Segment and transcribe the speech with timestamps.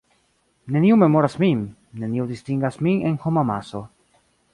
[0.75, 1.61] Neniu memoras min,
[2.03, 3.83] neniu distingas min en homamaso.